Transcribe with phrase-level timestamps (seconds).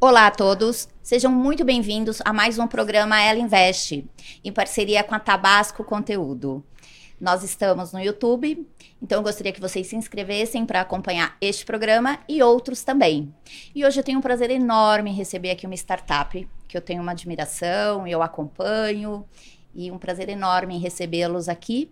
[0.00, 4.08] Olá a todos, sejam muito bem-vindos a mais um programa Ela Investe,
[4.44, 6.64] em parceria com a Tabasco Conteúdo.
[7.20, 8.64] Nós estamos no YouTube,
[9.02, 13.34] então eu gostaria que vocês se inscrevessem para acompanhar este programa e outros também.
[13.74, 17.02] E hoje eu tenho um prazer enorme em receber aqui uma startup que eu tenho
[17.02, 19.26] uma admiração eu acompanho,
[19.74, 21.90] e um prazer enorme em recebê-los aqui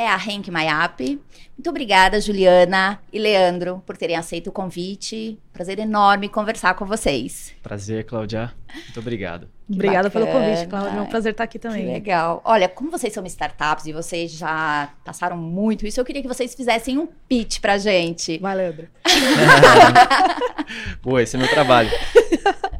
[0.00, 1.20] é a Henk Mayap.
[1.56, 5.38] Muito obrigada, Juliana e Leandro, por terem aceito o convite.
[5.52, 7.52] Prazer enorme conversar com vocês.
[7.62, 8.50] Prazer, Cláudia.
[8.74, 9.46] Muito obrigado.
[9.66, 10.26] Que Obrigada bacana.
[10.26, 10.98] pelo convite, Cláudia.
[10.98, 11.84] É um prazer estar aqui também.
[11.84, 12.40] Que legal.
[12.46, 16.54] Olha, como vocês são startups e vocês já passaram muito isso, eu queria que vocês
[16.54, 18.38] fizessem um pitch pra gente.
[18.38, 18.88] Vai, Leandro.
[21.02, 21.90] Pô, esse é meu trabalho.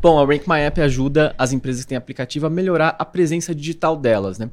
[0.00, 3.54] Bom, a Rank My App ajuda as empresas que têm aplicativo a melhorar a presença
[3.54, 4.48] digital delas, né?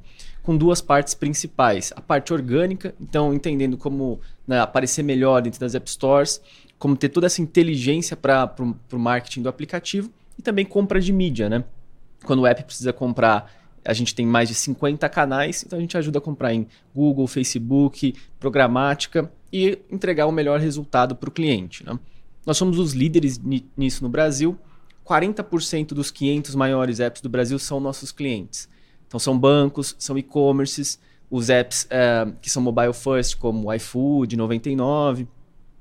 [0.48, 1.92] Com duas partes principais.
[1.94, 6.42] A parte orgânica, então entendendo como né, aparecer melhor dentro das App Stores,
[6.80, 8.56] como ter toda essa inteligência para
[8.94, 10.10] o marketing do aplicativo
[10.40, 11.66] e também compra de mídia, né?
[12.24, 13.52] Quando o app precisa comprar,
[13.84, 17.28] a gente tem mais de 50 canais, então a gente ajuda a comprar em Google,
[17.28, 21.86] Facebook, programática e entregar o melhor resultado para o cliente.
[21.86, 22.00] Né?
[22.46, 23.38] Nós somos os líderes
[23.76, 24.58] nisso no Brasil.
[25.06, 28.70] 40% dos 500 maiores apps do Brasil são nossos clientes.
[29.08, 35.28] Então são bancos, são e-commerces, os apps é, que são mobile first, como iFood, 99.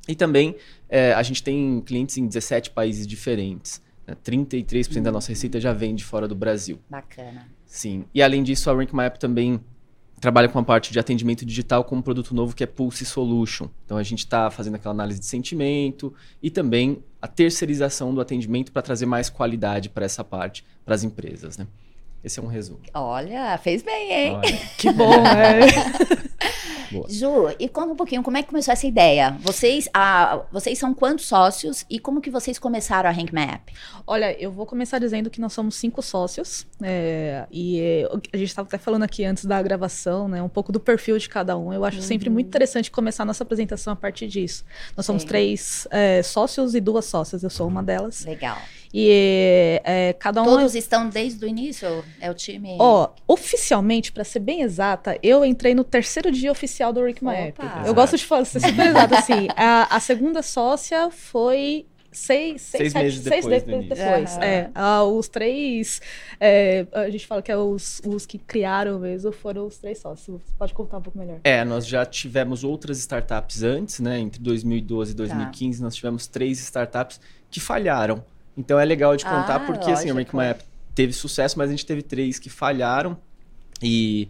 [0.08, 0.56] E também
[0.88, 3.82] é, a gente tem clientes em 17 países diferentes.
[4.06, 4.16] Né?
[4.24, 6.78] 33% da nossa receita já vem de fora do Brasil.
[6.88, 7.48] Bacana.
[7.64, 8.04] Sim.
[8.14, 9.60] E além disso, a Rank Map também
[10.20, 13.68] trabalha com a parte de atendimento digital com um produto novo que é Pulse Solution.
[13.84, 18.72] Então a gente está fazendo aquela análise de sentimento e também a terceirização do atendimento
[18.72, 21.58] para trazer mais qualidade para essa parte, para as empresas.
[21.58, 21.66] Né?
[22.26, 22.80] Esse é um resumo.
[22.92, 24.32] Olha, fez bem, hein?
[24.34, 24.58] Olha.
[24.76, 25.60] que bom, né?
[27.08, 29.36] Ju, e conta um pouquinho como é que começou essa ideia.
[29.42, 33.68] Vocês, ah, vocês são quantos sócios e como que vocês começaram a Rank Map?
[34.04, 38.48] Olha, eu vou começar dizendo que nós somos cinco sócios é, e é, a gente
[38.48, 41.72] estava até falando aqui antes da gravação, né, um pouco do perfil de cada um.
[41.72, 42.02] Eu acho uhum.
[42.02, 44.64] sempre muito interessante começar a nossa apresentação a partir disso.
[44.96, 45.28] Nós somos Sim.
[45.28, 47.44] três é, sócios e duas sócias.
[47.44, 48.24] Eu sou uma delas.
[48.24, 48.58] Legal.
[48.98, 50.46] E é, cada um.
[50.46, 52.02] Todos estão desde o início?
[52.18, 52.76] É o time?
[52.78, 57.58] Ó, oficialmente, para ser bem exata, eu entrei no terceiro dia oficial do Rick Maep.
[57.84, 59.48] Eu gosto de falar, ser super exata, assim.
[59.54, 63.82] A, a segunda sócia foi seis, seis, seis sete, meses seis depois.
[63.82, 64.36] De, depois.
[64.36, 64.42] Uhum.
[64.42, 66.00] É, ah, os três.
[66.40, 70.40] É, a gente fala que é os, os que criaram mesmo foram os três sócios.
[70.42, 71.38] Você pode contar um pouco melhor.
[71.44, 74.18] É, nós já tivemos outras startups antes, né?
[74.18, 75.84] Entre 2012 e 2015, tá.
[75.84, 77.20] nós tivemos três startups
[77.50, 78.24] que falharam.
[78.56, 79.98] Então é legal de contar, ah, porque lógico.
[79.98, 83.16] assim, a Make My App teve sucesso, mas a gente teve três que falharam.
[83.82, 84.28] E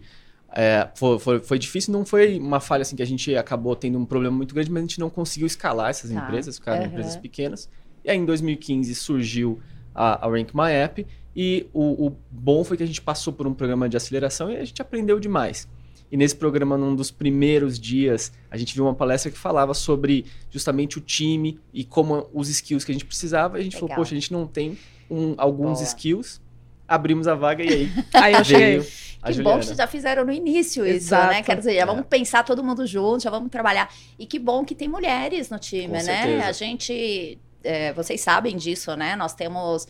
[0.53, 3.97] é, foi, foi, foi, difícil, não foi uma falha assim que a gente acabou tendo
[3.97, 6.19] um problema muito grande, mas a gente não conseguiu escalar essas tá.
[6.19, 6.87] empresas, ficaram uhum.
[6.87, 7.69] empresas pequenas.
[8.03, 9.61] E aí em 2015 surgiu
[9.93, 11.05] a, a Rank My App
[11.35, 14.57] e o, o, bom foi que a gente passou por um programa de aceleração e
[14.57, 15.67] a gente aprendeu demais.
[16.11, 20.25] E nesse programa, num dos primeiros dias, a gente viu uma palestra que falava sobre
[20.49, 23.57] justamente o time e como os skills que a gente precisava.
[23.57, 23.89] E a gente Legal.
[23.89, 24.77] falou, poxa, a gente não tem
[25.09, 25.83] um, alguns Boa.
[25.83, 26.41] skills.
[26.87, 27.91] Abrimos a vaga e aí.
[28.13, 28.79] aí eu cheguei.
[28.79, 29.55] Que Juliana.
[29.55, 31.23] bom que vocês já fizeram no início Exato.
[31.23, 31.43] isso, né?
[31.43, 32.05] Quer dizer, já vamos é.
[32.05, 33.93] pensar todo mundo junto, já vamos trabalhar.
[34.17, 35.99] E que bom que tem mulheres no time, Com né?
[35.99, 36.45] Certeza.
[36.45, 37.37] A gente.
[37.63, 39.15] É, vocês sabem disso, né?
[39.17, 39.87] Nós temos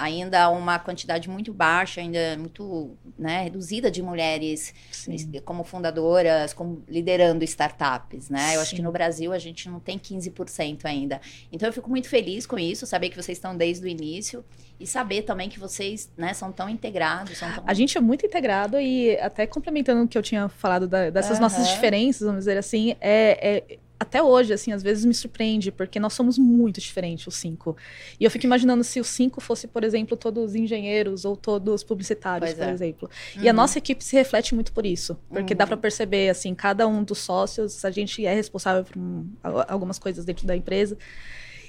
[0.00, 5.16] ainda uma quantidade muito baixa, ainda muito né, reduzida de mulheres Sim.
[5.44, 8.48] como fundadoras, como liderando startups, né?
[8.48, 8.54] Sim.
[8.54, 11.20] Eu acho que no Brasil a gente não tem 15% ainda.
[11.52, 14.42] Então eu fico muito feliz com isso, saber que vocês estão desde o início
[14.78, 17.36] e saber também que vocês né, são tão integrados.
[17.36, 17.64] São tão...
[17.66, 21.36] A gente é muito integrado e até complementando o que eu tinha falado da, dessas
[21.36, 21.42] uhum.
[21.42, 26.00] nossas diferenças, vamos dizer assim, é, é até hoje, assim, às vezes me surpreende, porque
[26.00, 27.76] nós somos muito diferentes, os cinco.
[28.18, 32.54] E eu fico imaginando se os cinco fosse, por exemplo, todos engenheiros ou todos publicitários,
[32.54, 32.72] pois por é.
[32.72, 33.10] exemplo.
[33.36, 33.42] Uhum.
[33.42, 33.56] E a uhum.
[33.56, 35.58] nossa equipe se reflete muito por isso, porque uhum.
[35.58, 39.28] dá para perceber, assim, cada um dos sócios, a gente é responsável por um,
[39.68, 40.96] algumas coisas dentro da empresa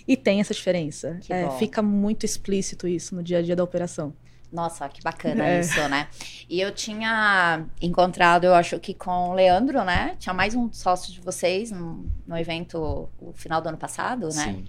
[0.08, 1.20] e tem essa diferença.
[1.30, 4.14] É, fica muito explícito isso no dia a dia da operação.
[4.52, 5.60] Nossa, que bacana é.
[5.62, 6.08] isso, né?
[6.50, 10.16] E eu tinha encontrado, eu acho que com o Leandro, né?
[10.20, 14.54] Tinha mais um sócio de vocês no, no evento o final do ano passado, né?
[14.54, 14.66] Sim.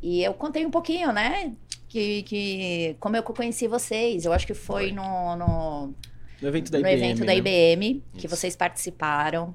[0.00, 1.52] E eu contei um pouquinho, né?
[1.88, 4.24] Que, que como eu conheci vocês.
[4.24, 4.92] Eu acho que foi, foi.
[4.92, 5.94] No, no,
[6.40, 7.04] no evento da no IBM.
[7.04, 9.54] evento da IBM, que vocês participaram.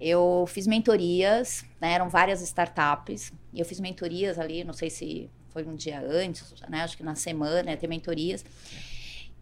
[0.00, 1.92] Eu fiz mentorias, né?
[1.92, 3.32] Eram várias startups.
[3.52, 6.82] E eu fiz mentorias ali, não sei se foi um dia antes, né?
[6.82, 8.44] Acho que na semana, ter mentorias.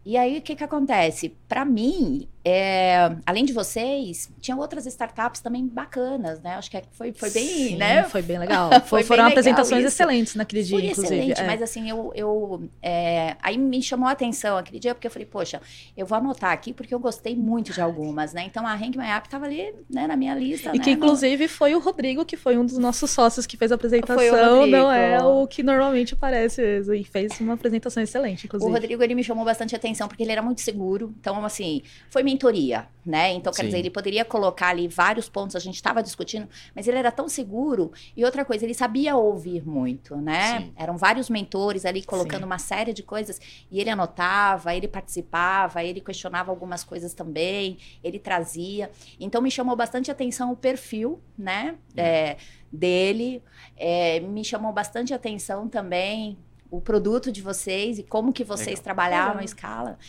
[0.05, 1.35] E aí, o que que acontece?
[1.47, 6.55] Para mim, é, além de vocês, tinha outras startups também bacanas, né?
[6.55, 8.03] Acho que foi, foi bem, Sim, né?
[8.05, 8.69] Foi bem legal.
[8.85, 9.93] Foi Foram bem legal apresentações isso.
[9.93, 11.15] excelentes naquele dia, Foi inclusive.
[11.15, 11.45] excelente, é.
[11.45, 15.25] mas assim, eu, eu é, aí me chamou a atenção aquele dia, porque eu falei,
[15.25, 15.61] poxa,
[15.95, 18.43] eu vou anotar aqui porque eu gostei muito de algumas, né?
[18.45, 20.83] Então a Rank My App tava ali, né, na minha lista, E né?
[20.83, 24.65] que inclusive foi o Rodrigo, que foi um dos nossos sócios que fez a apresentação,
[24.65, 26.61] não é o que normalmente aparece
[26.95, 28.71] e fez uma apresentação excelente, O inclusive.
[28.71, 31.13] Rodrigo, ele me chamou bastante atenção, porque ele era muito seguro.
[31.19, 33.31] Então, assim, foi mentoria, né?
[33.33, 33.67] Então, quer Sim.
[33.67, 37.27] dizer, ele poderia colocar ali vários pontos, a gente estava discutindo, mas ele era tão
[37.27, 37.91] seguro.
[38.15, 40.59] E outra coisa, ele sabia ouvir muito, né?
[40.59, 40.73] Sim.
[40.75, 42.45] Eram vários mentores ali colocando Sim.
[42.45, 43.39] uma série de coisas.
[43.71, 48.91] E ele anotava, ele participava, ele questionava algumas coisas também, ele trazia.
[49.19, 51.75] Então, me chamou bastante atenção o perfil, né?
[51.95, 52.37] É,
[52.71, 53.43] dele.
[53.75, 56.37] É, me chamou bastante atenção também
[56.71, 58.83] o produto de vocês e como que vocês Legal.
[58.83, 59.41] trabalhavam Legal.
[59.41, 59.99] a escala.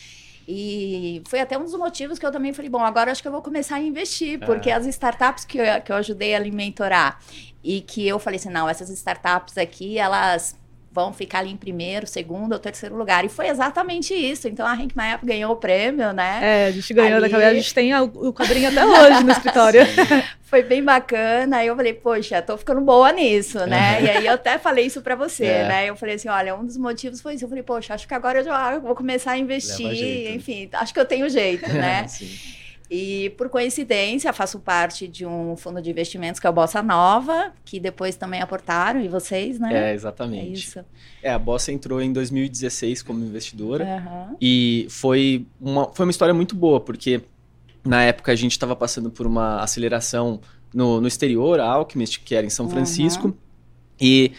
[0.49, 3.33] E foi até um dos motivos que eu também falei, bom, agora acho que eu
[3.33, 4.75] vou começar a investir, porque É.
[4.75, 7.21] as startups que eu, que eu ajudei a mentorar
[7.62, 10.59] e que eu falei assim, não, essas startups aqui, elas
[10.93, 13.25] vão ficar ali em primeiro, segundo ou terceiro lugar.
[13.25, 14.49] E foi exatamente isso.
[14.49, 16.41] Então a Rank My App ganhou o prêmio, né?
[16.43, 17.47] É, a gente ganhou Ali- daquela.
[17.51, 19.83] A gente tem o quadrinho até hoje no escritório.
[20.43, 21.59] Foi bem bacana.
[21.59, 23.99] Aí eu falei, poxa, tô ficando boa nisso, né?
[24.01, 24.03] É.
[24.03, 25.69] E aí eu até falei isso pra você, É.
[25.69, 25.87] né?
[25.89, 27.45] Eu falei assim, olha, um dos motivos foi isso.
[27.45, 29.95] Eu falei, poxa, acho que agora eu já vou começar a investir.
[29.95, 30.37] Jeito.
[30.37, 32.05] Enfim, acho que eu tenho jeito, né?
[32.09, 32.29] Sim.
[32.91, 37.53] E por coincidência, faço parte de um fundo de investimentos que é o Bossa Nova,
[37.65, 39.73] que depois também aportaram, e vocês, né?
[39.73, 40.53] É, É exatamente.
[40.55, 40.85] isso.
[41.23, 43.85] É, a Bossa entrou em 2016 como investidora.
[43.85, 44.37] Aham.
[44.41, 47.21] E foi uma, foi uma história muito boa, porque
[47.85, 50.41] na época a gente estava passando por uma aceleração
[50.75, 52.73] no, no exterior, a Alchemist, que era em São Uhum.
[52.73, 53.37] Francisco.
[54.01, 54.33] E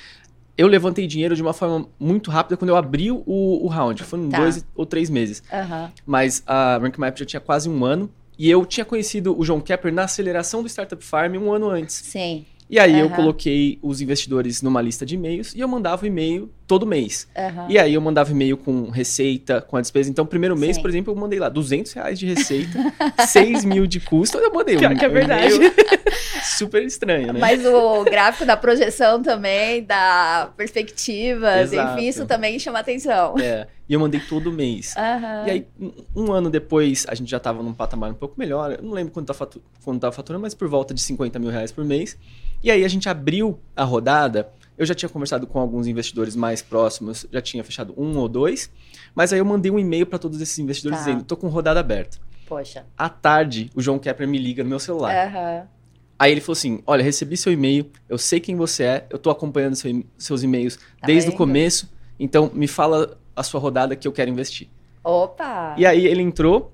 [0.58, 4.04] eu levantei dinheiro de uma forma muito rápida quando eu abri o, o round.
[4.04, 4.40] Foram Tá.
[4.40, 5.42] dois ou três meses.
[5.52, 5.90] Aham.
[6.06, 8.10] Mas a Rank Map já tinha quase um ano.
[8.38, 11.96] E eu tinha conhecido o João Kepper na aceleração do Startup Farm um ano antes.
[11.96, 12.46] Sim.
[12.70, 13.16] E aí eu Aham.
[13.18, 17.28] coloquei os investidores numa lista de e-mails e eu mandava o e-mail todo mês.
[17.38, 17.66] Aham.
[17.70, 20.10] E aí eu mandava e-mail com receita, com a despesa.
[20.10, 20.82] Então, primeiro mês, Sim.
[20.82, 22.80] por exemplo, eu mandei lá 200 reais de receita,
[23.28, 24.38] 6 mil de custo.
[24.38, 25.54] Eu mandei Pior um, que é um verdade.
[25.54, 25.74] e-mail
[26.66, 27.40] super estranho, né?
[27.40, 31.98] Mas o gráfico da projeção também, da perspectiva, Exato.
[32.00, 33.36] enfim, isso também chama atenção.
[33.40, 34.96] É, e eu mandei todo mês.
[34.98, 35.44] Aham.
[35.48, 35.68] E aí,
[36.16, 38.72] um- ano depois, a gente já tava num patamar um pouco melhor.
[38.74, 41.50] Eu não lembro quanto, tá fatu quanto tava faturando, mas por volta de 50 mil
[41.50, 42.18] reais por mês.
[42.64, 44.50] E aí a gente abriu a rodada.
[44.78, 48.72] Eu já tinha conversado com alguns investidores mais próximos, já tinha fechado um ou dois.
[49.14, 51.06] Mas aí eu mandei um e-mail para todos esses investidores Tá.
[51.06, 52.18] dizendo: tô com rodada aberta.
[52.48, 52.86] Poxa.
[52.98, 55.14] À tarde, o João Kepler me liga no meu celular.
[55.28, 55.68] Aham.
[56.22, 59.32] Aí ele falou assim: Olha, recebi seu e-mail, eu sei quem você é, eu tô
[59.32, 61.38] acompanhando seu seus e-mails Tá desde o vendo?
[61.40, 61.90] começo,
[62.20, 64.68] então me fala a sua rodada que eu quero investir.
[65.04, 65.74] Opa!
[65.76, 66.72] E aí ele entrou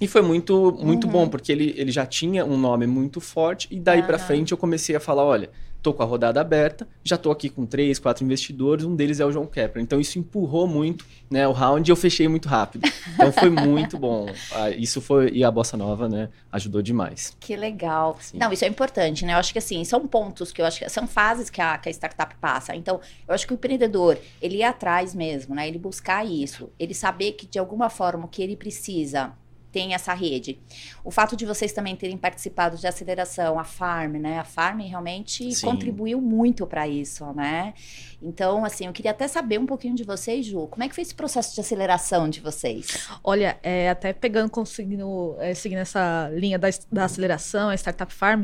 [0.00, 1.12] e foi muito, muito Uhum.
[1.12, 4.26] bom, porque ele, ele já tinha um nome muito forte, e daí pra Aham.
[4.26, 5.50] frente eu comecei a falar: olha,
[5.82, 9.24] tô com a rodada aberta, já tô aqui com três, quatro investidores, um deles é
[9.24, 9.82] o João Kepler.
[9.82, 12.88] Então isso empurrou muito né, o round e eu fechei muito rápido.
[13.14, 14.26] Então foi muito bom.
[14.52, 15.30] Ah, Isso foi.
[15.30, 17.36] E a Bossa Nova, né, ajudou demais.
[17.40, 18.16] Que legal.
[18.20, 18.38] Sim.
[18.38, 19.34] Não, isso é importante, né?
[19.34, 21.88] Eu acho que assim, são pontos que eu acho que são fases que a, que
[21.88, 22.74] a startup passa.
[22.74, 25.68] Então, eu acho que o empreendedor, ele ir atrás mesmo, né?
[25.68, 29.32] Ele buscar isso, ele saber que de alguma forma o que ele precisa
[29.78, 30.58] tem essa rede.
[31.04, 34.40] O fato de vocês também terem participado de aceleração, a Farm, né?
[34.40, 35.66] A Farm realmente Sim.
[35.66, 37.74] contribuiu muito para isso, né?
[38.20, 40.66] Então, assim, eu queria até saber um pouquinho de vocês, Ju.
[40.66, 43.08] Como é que foi esse processo de aceleração de vocês?
[43.22, 48.42] Olha, é, até pegando, conseguindo, é, seguindo essa linha da, da aceleração, a Startup Farm,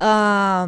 [0.00, 0.66] ah,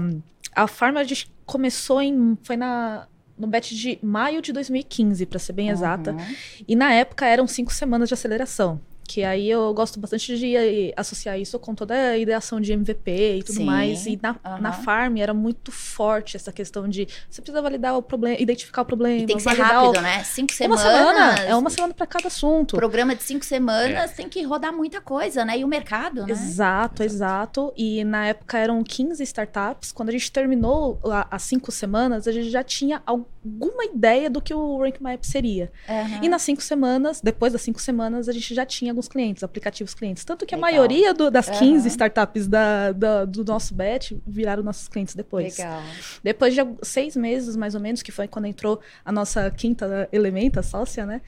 [0.54, 3.08] a Farm a gente começou em, foi na,
[3.38, 6.34] no batch de maio de 2015, para ser bem exata, Uhum.
[6.68, 8.78] e na época eram cinco semanas de aceleração.
[9.06, 13.42] Que aí eu gosto bastante de associar isso com toda a ideação de MVP e
[13.42, 14.06] tudo Sim, mais.
[14.06, 14.61] E na, aham.
[14.61, 18.84] na Farm era muito forte essa questão de você precisa validar o problema, identificar o
[18.84, 19.23] problema.
[19.23, 20.00] E tem que ser rápido, o...
[20.02, 20.25] né?
[20.25, 20.80] Cinco Uma semanas.
[20.82, 22.76] semana, é uma semana para cada assunto.
[22.76, 25.58] programa de cinco semanas tem que rodar muita coisa, né?
[25.58, 26.32] E o mercado, né?
[26.32, 27.73] Exato, exato.
[27.76, 29.92] E na época eram 15 startups.
[29.92, 33.02] Quando a gente terminou a- as cinco semanas, a gente já tinha
[33.44, 35.70] alguma ideia do que o Rank My App seria.
[35.88, 36.20] Aham.
[36.22, 39.94] E nas cinco semanas, depois das cinco semanas, a gente já tinha alguns clientes, aplicativos
[39.94, 40.24] clientes.
[40.24, 40.68] Tanto que Legal.
[40.68, 41.88] a maioria do- das 15 Aham.
[41.88, 45.58] startups da- da- do nosso batch viraram nossos clientes depois.
[45.58, 45.82] Legal.
[46.22, 50.62] Depois de seis meses, mais ou menos, que foi quando entrou a nossa quinta elementa,
[50.62, 51.20] sócia, né?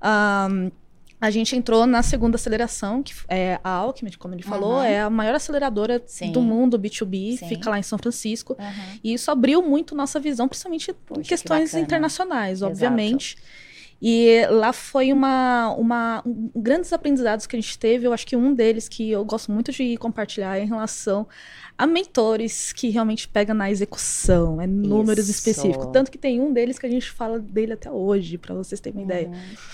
[0.00, 0.70] Ahn,
[1.20, 4.82] a gente entrou na segunda aceleração, que é a Alchemy, como ele falou, Uhum.
[4.82, 6.32] é a maior aceleradora Sim.
[6.32, 7.48] do mundo B2B, Sim.
[7.48, 8.56] fica lá em São Francisco.
[8.58, 8.98] Aham.
[9.02, 11.82] E isso abriu muito nossa visão, principalmente Poxa, em que questões bacana.
[11.82, 12.70] internacionais, Exato.
[12.72, 13.36] obviamente.
[14.02, 18.06] E lá foi uma, uma um, grandes aprendizados que a gente teve.
[18.06, 21.26] Eu acho que um deles que eu gosto muito de compartilhar é em relação
[21.76, 25.38] a mentores que realmente pega na execução, é números Isso.
[25.38, 25.88] específicos.
[25.92, 29.00] Tanto que tem um deles que a gente fala dele até hoje, para vocês terem
[29.00, 29.10] uma uhum.
[29.10, 29.30] ideia.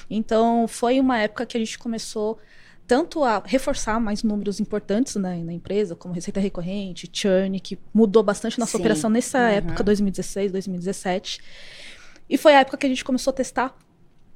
[0.09, 2.38] Então, foi uma época que a gente começou
[2.87, 8.23] tanto a reforçar mais números importantes na, na empresa, como receita recorrente, churn, que mudou
[8.23, 8.78] bastante nossa Sim.
[8.78, 9.45] operação nessa uhum.
[9.45, 11.40] época, 2016, 2017.
[12.28, 13.76] E foi a época que a gente começou a testar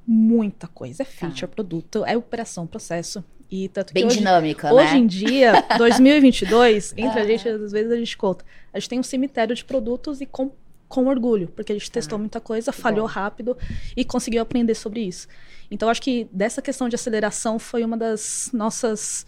[0.05, 1.01] muita coisa.
[1.01, 1.47] É feature, tá.
[1.47, 3.23] produto, é operação, processo.
[3.49, 4.91] E tanto Bem hoje, dinâmica, hoje né?
[4.91, 8.43] Hoje em dia, 2022, entre a gente, às vezes a gente conta.
[8.73, 10.51] A gente tem um cemitério de produtos e com,
[10.87, 13.13] com orgulho, porque a gente testou ah, muita coisa, falhou bom.
[13.13, 13.57] rápido
[13.95, 15.27] e conseguiu aprender sobre isso.
[15.69, 19.25] Então, acho que dessa questão de aceleração foi uma das nossas.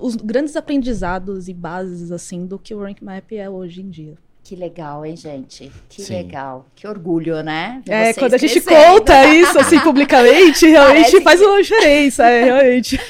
[0.00, 4.16] os grandes aprendizados e bases, assim, do que o Rank Map é hoje em dia.
[4.42, 5.70] Que legal, hein, gente?
[5.88, 6.14] Que Sim.
[6.14, 6.66] legal.
[6.74, 7.82] Que orgulho, né?
[7.84, 11.46] De é, quando a gente conta isso, assim, publicamente, realmente Parece faz que...
[11.46, 13.00] uma diferença, é, realmente.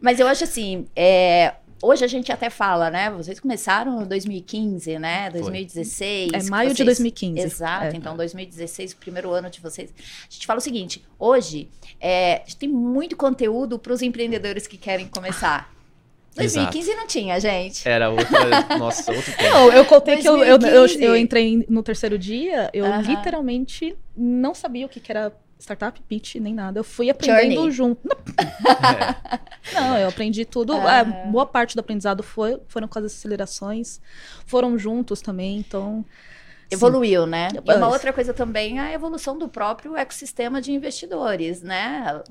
[0.00, 3.08] Mas eu acho assim, é, Hoje a gente até fala, né?
[3.10, 5.30] Vocês começaram em 2015, né?
[5.30, 6.32] 2016.
[6.32, 6.76] É maio vocês...
[6.76, 7.40] de 2015.
[7.40, 7.84] Exato.
[7.84, 7.96] É.
[7.96, 9.94] Então, 2016, o primeiro ano de vocês.
[9.96, 11.68] A gente fala o seguinte: hoje
[12.00, 15.72] é, tem muito conteúdo para os empreendedores que querem começar.
[16.34, 17.00] 2015 Exato.
[17.00, 17.88] não tinha, gente.
[17.88, 18.66] Era outra.
[18.76, 19.54] Nossa, outro tempo.
[19.54, 20.22] Não, eu contei 2015.
[20.22, 23.02] que eu, eu, eu, eu, entrei no terceiro dia, eu uh -huh.
[23.02, 26.78] literalmente não sabia o que, que era startup pitch, nem nada.
[26.78, 27.70] Eu fui aprendendo Journey.
[27.72, 28.08] junto.
[28.08, 29.74] É.
[29.74, 30.74] Não, eu aprendi tudo.
[30.74, 34.00] É, boa parte do aprendizado foi, foram com as acelerações,
[34.46, 36.04] foram juntos também, então.
[36.70, 37.30] Evoluiu, Sim.
[37.30, 37.48] né?
[37.64, 42.22] E uma outra coisa também é a evolução do próprio ecossistema de investidores, né?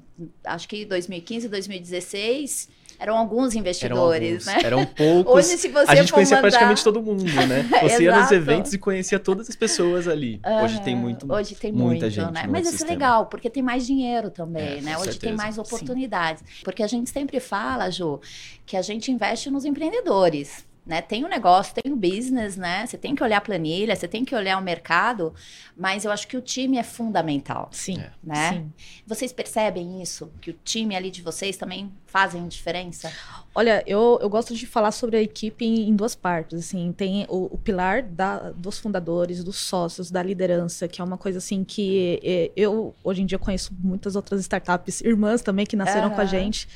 [0.43, 4.85] Acho que 2015, 2016 eram alguns investidores, eram alguns, né?
[4.85, 4.85] Eram
[5.23, 5.35] poucos.
[5.35, 6.49] Hoje, se você a gente conhecia mandar...
[6.49, 7.67] praticamente todo mundo, né?
[7.87, 10.41] Você ia nos eventos e conhecia todas as pessoas ali.
[10.45, 10.63] Uhum.
[10.63, 12.31] Hoje tem muito, Hoje tem muita muito, gente.
[12.31, 12.47] Né?
[12.49, 14.95] Mas isso é legal, porque tem mais dinheiro também, é, né?
[14.95, 15.19] Hoje certeza.
[15.19, 16.43] tem mais oportunidades.
[16.45, 16.63] Sim.
[16.63, 18.19] Porque a gente sempre fala, Ju,
[18.65, 21.01] que a gente investe nos empreendedores né?
[21.01, 22.85] Tem o um negócio, tem o um business, né?
[22.85, 25.33] Você tem que olhar a planilha, você tem que olhar o mercado,
[25.75, 27.67] mas eu acho que o time é fundamental.
[27.73, 28.01] Sim.
[28.23, 28.53] Né?
[28.53, 28.73] Sim.
[29.05, 30.31] Vocês percebem isso?
[30.39, 33.11] Que o time ali de vocês também fazem diferença?
[33.53, 36.59] Olha, eu, eu gosto de falar sobre a equipe em, em duas partes.
[36.59, 41.17] Assim, tem o, o pilar da, dos fundadores, dos sócios, da liderança, que é uma
[41.17, 45.75] coisa assim que é, eu hoje em dia conheço muitas outras startups, irmãs também que
[45.75, 46.15] nasceram uhum.
[46.15, 46.69] com a gente.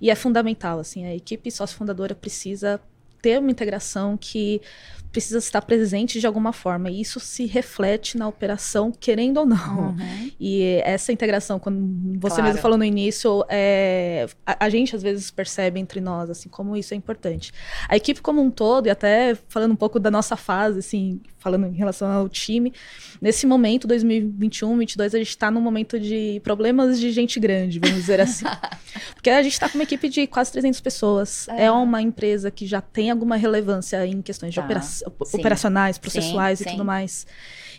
[0.00, 2.80] E é fundamental, assim, a equipe sócio fundadora precisa
[3.20, 4.60] ter uma integração que
[5.10, 6.90] precisa estar presente de alguma forma.
[6.90, 9.88] E isso se reflete na operação, querendo ou não.
[9.90, 10.30] Uhum.
[10.38, 12.44] E essa integração, quando você claro.
[12.44, 16.76] mesmo falou no início, é, a, a, gente às vezes percebe entre nós, assim, como
[16.76, 17.52] isso é importante.
[17.88, 21.66] A equipe como um todo, e até falando um pouco da nossa fase, assim, falando
[21.66, 22.72] em relação ao time,
[23.20, 27.96] nesse momento, 2021, 2022, a gente está num momento de problemas de gente grande, vamos
[27.96, 28.44] dizer assim.
[29.14, 31.48] Porque a gente está com uma equipe de quase 300 pessoas.
[31.48, 31.64] É.
[31.64, 31.70] é.
[31.70, 34.60] uma empresa que já tem alguma relevância em questões tá.
[34.60, 36.72] de operação, operacionais, processuais sim, e sim.
[36.72, 37.26] tudo mais.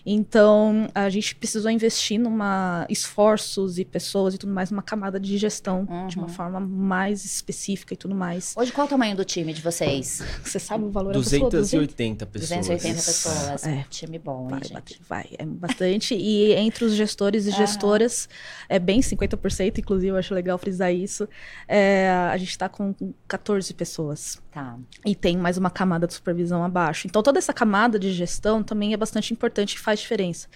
[0.05, 5.37] Então, a gente precisou investir numa esforços e pessoas e tudo mais, numa camada de
[5.37, 6.07] gestão uhum.
[6.07, 6.33] de uma uhum.
[6.33, 8.53] forma mais específica e tudo mais.
[8.57, 10.21] Hoje, qual é o tamanho do time de vocês?
[10.43, 12.49] Você sabe o valor 280 pessoas.
[12.49, 13.67] 280 pessoas.
[13.67, 13.85] É.
[13.89, 15.01] Time bom, vai, hein, gente?
[15.07, 16.15] Vai, é bastante.
[16.15, 18.27] e entre os gestores e gestoras,
[18.67, 21.27] é bem 50%, inclusive, eu acho legal frisar isso.
[21.67, 22.93] É, a gente está com
[23.27, 24.41] 14 pessoas.
[24.51, 24.77] Tá.
[25.05, 27.07] E tem mais uma camada de supervisão abaixo.
[27.07, 30.47] Então, toda essa camada de gestão também é bastante importante faz diferença.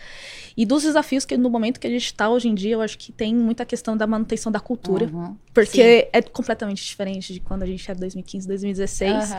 [0.56, 2.98] E dos desafios que no momento que a gente está hoje em dia, eu acho
[2.98, 5.36] que tem muita questão da manutenção da cultura, uhum.
[5.54, 6.10] porque Sim.
[6.12, 9.32] é completamente diferente de quando a gente era 2015, 2016.
[9.32, 9.36] Uhum.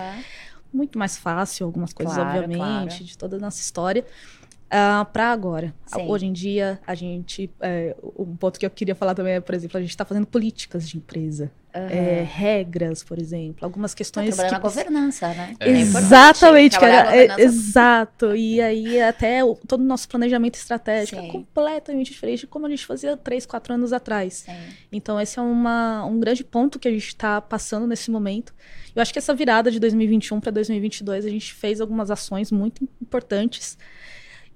[0.73, 3.05] Muito mais fácil, algumas coisas, claro, obviamente, claro.
[3.05, 4.05] de toda a nossa história.
[4.67, 5.73] Uh, ah, para agora.
[5.87, 6.09] Sim.
[6.09, 7.49] Hoje em dia, a gente.
[7.61, 10.27] É, um ponto que eu queria falar também é, por exemplo, a gente está fazendo
[10.27, 11.53] políticas de empresa.
[11.77, 11.89] Uhum.
[11.89, 14.35] É, regras, por exemplo, algumas questões.
[14.37, 15.55] Tá que na governança, né?
[15.61, 15.71] É.
[15.71, 17.15] Exatamente, cara.
[17.15, 18.35] É, exato.
[18.35, 21.29] E aí, até o, todo o nosso planejamento estratégico é Sim.
[21.29, 24.45] é completamente diferente de como a gente fazia três, quatro anos atrás.
[24.47, 24.53] Sim.
[24.91, 28.55] Então, esse é uma, um grande ponto que a gente está passando nesse momento.
[28.95, 32.89] Eu acho que essa virada de 2021 para 2022, a gente fez algumas ações muito
[33.01, 33.77] importantes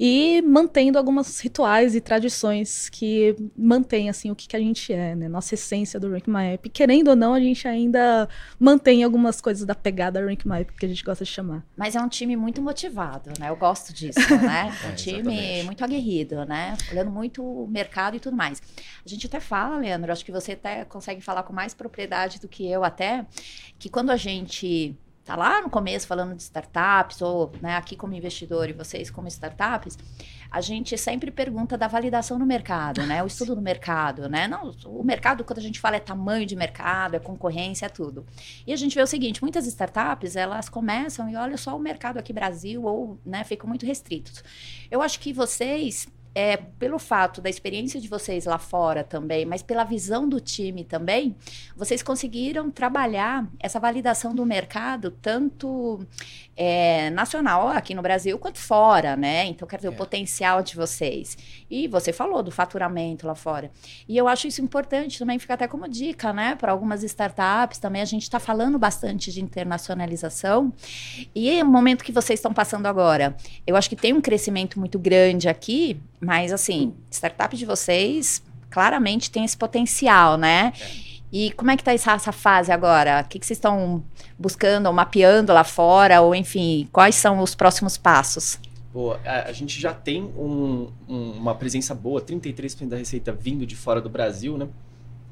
[0.02, 5.14] e mantendo alguns rituais e tradições que mantêm assim o que, que a gente é,
[5.14, 5.28] né?
[5.28, 6.70] Nossa essência do Rank My App.
[6.70, 8.26] Querendo ou não, a gente ainda
[8.58, 11.62] mantém algumas coisas da pegada Rank My App que a gente gosta de chamar.
[11.76, 13.50] Mas é um time muito motivado, né?
[13.50, 14.74] Eu gosto disso, né?
[14.82, 15.64] É um time exatamente.
[15.66, 16.78] muito aguerrido, né?
[16.90, 18.62] Olhando muito o mercado e tudo mais.
[19.04, 22.48] A gente até fala, Leandro, acho que você até consegue falar com mais propriedade do
[22.48, 23.26] que eu até,
[23.78, 28.14] que quando a gente tá lá no começo falando de startups, ou né, aqui como
[28.14, 29.98] investidor e vocês como startups,
[30.50, 33.22] a gente sempre pergunta da validação no mercado, né?
[33.22, 34.48] O estudo do mercado, né?
[34.48, 38.26] Não, o mercado, quando a gente fala é tamanho de mercado, é concorrência, é tudo.
[38.66, 42.18] E a gente vê o seguinte, muitas startups, elas começam e olha só o mercado
[42.18, 44.42] aqui Brasil, ou, né, ficam muito restritos.
[44.90, 49.62] Eu acho que vocês é, pelo fato da experiência de vocês lá fora também, mas
[49.62, 51.34] pela visão do time também,
[51.76, 56.06] vocês conseguiram trabalhar essa validação do mercado, tanto
[56.56, 59.46] é, nacional aqui no Brasil, quanto fora, né?
[59.46, 59.90] Então, quero ver é.
[59.90, 61.36] o potencial de vocês.
[61.68, 63.70] E você falou do faturamento lá fora.
[64.08, 66.54] E eu acho isso importante também, fica até como dica, né?
[66.54, 70.72] Para algumas startups também, a gente está falando bastante de internacionalização.
[71.34, 74.98] E o momento que vocês estão passando agora, eu acho que tem um crescimento muito
[74.98, 80.72] grande aqui, mas, assim, startup de vocês claramente tem esse potencial, né?
[80.80, 81.10] É.
[81.32, 83.22] E como é que está essa, essa, fase agora?
[83.24, 84.02] O que, que vocês estão
[84.38, 86.20] buscando ou mapeando lá fora?
[86.20, 88.58] Ou, enfim, quais são os próximos passos?
[88.92, 93.76] Boa, a, gente já tem um, um, uma presença boa, 33% da receita vindo de
[93.76, 94.68] fora do Brasil, né?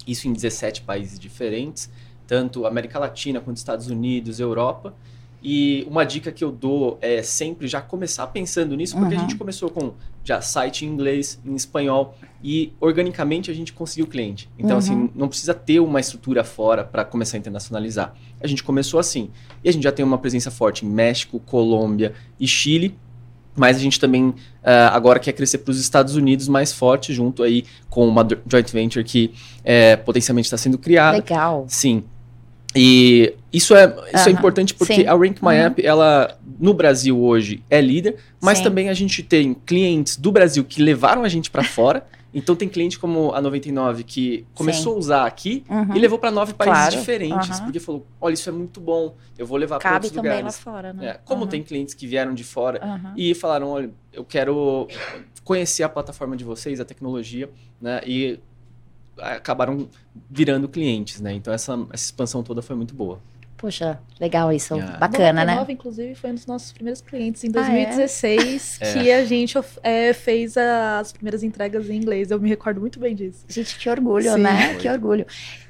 [0.06, 1.90] Isso em 17 países diferentes,
[2.26, 4.94] tanto América Latina quanto Estados Unidos, Europa.
[5.42, 9.20] E uma dica que eu dou é sempre já começar pensando nisso, porque uhum.
[9.20, 9.92] a gente começou com
[10.24, 14.50] já site em inglês, em espanhol, e organicamente a gente conseguiu cliente.
[14.58, 15.04] Então, assim, uhum.
[15.04, 18.14] assim, não precisa ter uma estrutura fora para começar a internacionalizar.
[18.40, 19.30] A gente começou assim.
[19.62, 22.96] E a gente já tem uma presença forte em México, Colômbia e Chile.
[23.56, 24.34] Mas a gente também uh,
[24.92, 29.04] agora quer crescer para os Estados Unidos mais forte, junto aí com uma joint venture
[29.04, 31.16] que é, potencialmente está sendo criada.
[31.16, 31.64] Legal.
[31.68, 32.04] Sim.
[32.78, 35.06] E isso é, isso é importante porque sim.
[35.06, 38.64] a Rank My App, ela no Brasil hoje é líder, mas sim.
[38.64, 42.06] também a gente tem clientes do Brasil que levaram a gente para fora.
[42.32, 44.96] Então tem cliente como a 99 que começou sim.
[44.96, 45.96] a usar aqui uhum.
[45.96, 46.96] e levou para nove países claro.
[46.96, 47.64] diferentes, uhum.
[47.64, 50.56] porque falou: "Olha, isso é muito bom, eu vou levar para outros também lugares".
[50.56, 51.06] lá fora, né?
[51.06, 51.48] É, como uhum.
[51.48, 52.80] tem clientes que vieram de fora
[53.16, 54.86] e falaram: "Olha, eu quero
[55.42, 58.02] conhecer a plataforma de vocês, a tecnologia", né?
[58.06, 58.38] E
[59.20, 59.88] acabaram
[60.30, 61.32] virando clientes, né?
[61.32, 63.20] Então essa, essa expansão toda foi muito boa.
[63.58, 64.74] Poxa, legal isso.
[64.74, 64.98] Yeah.
[64.98, 65.72] Bacana, 99, né?
[65.72, 68.92] inclusive, foi um dos nossos primeiros clientes em 2016 ah, é?
[68.94, 69.16] que é.
[69.16, 72.30] a gente é, fez as primeiras entregas em inglês.
[72.30, 73.44] Eu me recordo muito bem disso.
[73.48, 74.40] Gente, que orgulho, Sim.
[74.40, 74.76] né?
[74.76, 75.26] Que orgulho.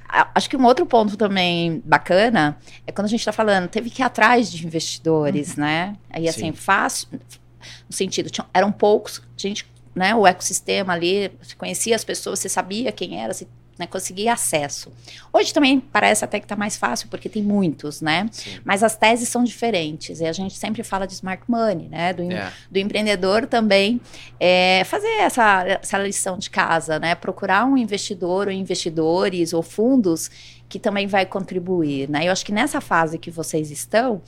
[0.06, 4.02] Acho que um outro ponto também bacana é quando a gente está falando, teve que
[4.02, 5.64] ir atrás de investidores, uhum.
[5.64, 5.96] né?
[6.10, 6.52] Aí, assim, Sim.
[6.52, 9.66] fácil, no sentido, tinham, eram poucos, a gente
[9.98, 13.46] né, o ecossistema ali, você conhecia as pessoas, você sabia quem era, você
[13.78, 14.90] né, conseguia acesso.
[15.32, 18.28] Hoje também parece até que está mais fácil, porque tem muitos, né?
[18.32, 18.58] Sim.
[18.64, 20.20] Mas as teses são diferentes.
[20.20, 22.12] E a gente sempre fala de smart money, né?
[22.12, 22.52] Do, é.
[22.70, 24.00] do empreendedor também
[24.40, 27.14] é, fazer essa, essa lição de casa, né?
[27.14, 30.28] Procurar um investidor ou investidores ou fundos
[30.68, 32.26] que também vai contribuir, né?
[32.26, 34.20] Eu acho que nessa fase que vocês estão,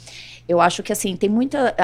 [0.48, 1.74] eu acho que assim, tem muita.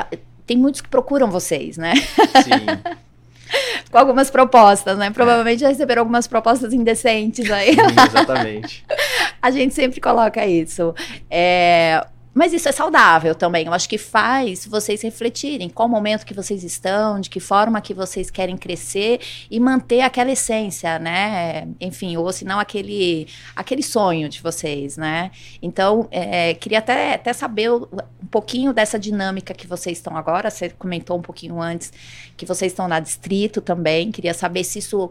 [0.47, 1.95] Tem muitos que procuram vocês, né?
[1.97, 2.97] Sim.
[3.91, 5.11] com algumas propostas, né?
[5.11, 7.75] Provavelmente já receberam algumas propostas indecentes aí.
[7.75, 8.85] Sim, exatamente.
[9.41, 10.95] a gente sempre coloca isso.
[11.31, 12.05] É,
[12.37, 13.65] mas isso é saudável também.
[13.65, 17.95] Eu acho que faz vocês refletirem qual momento que vocês estão, de que forma que
[17.95, 19.21] vocês querem crescer
[19.51, 21.67] e manter aquela essência, né?
[21.81, 25.31] Enfim, ou se não aquele, aquele sonho de vocês, né?
[25.63, 30.51] Então, é, queria até, até saber um pouquinho dessa dinâmica que vocês estão agora.
[30.51, 31.91] Você comentou um pouquinho antes
[32.37, 34.13] que vocês estão na Distrito também.
[34.13, 35.11] Queria saber se isso...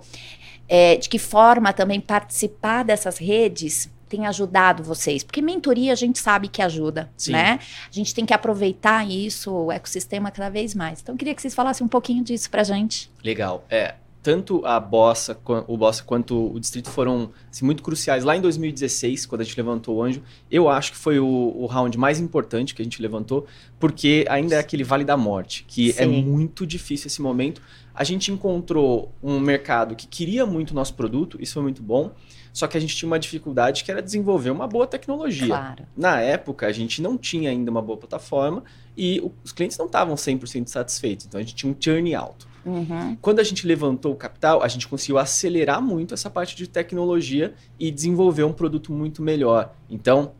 [0.68, 5.24] É, de que forma também participar dessas redes tem ajudado vocês?
[5.24, 7.34] Porque mentoria a gente sabe que ajuda, Sim.
[7.34, 7.60] né?
[7.90, 11.02] A gente tem que aproveitar isso, o ecossistema cada vez mais.
[11.02, 13.12] Então, eu queria que vocês falassem um pouquinho disso pra gente.
[13.24, 13.66] Legal.
[13.70, 18.24] É, tanto a Bossa, o Bossa quanto o Distrito foram assim, muito cruciais.
[18.24, 21.66] Lá em 2016, quando a gente levantou o Anjo, eu acho que foi o, o
[21.66, 23.46] round mais importante que a gente levantou,
[23.80, 26.04] porque ainda é aquele Vale da Morte, que é Sim.
[26.04, 27.62] é muito difícil esse momento.
[27.94, 32.12] A gente encontrou um mercado que queria muito o nosso produto, isso foi muito bom.
[32.56, 35.48] Só que a gente tinha uma dificuldade que era desenvolver uma boa tecnologia.
[35.48, 35.84] Claro.
[35.96, 38.64] Na época, a gente não tinha ainda uma boa plataforma
[38.98, 41.26] e os clientes não estavam 100% satisfeitos.
[41.26, 42.48] Então, a gente tinha um churn alto.
[42.66, 43.18] Uhum.
[43.22, 47.54] Quando a gente levantou o capital, a gente conseguiu acelerar muito essa parte de tecnologia
[47.78, 49.76] e desenvolver um produto muito melhor.
[49.90, 50.32] Então,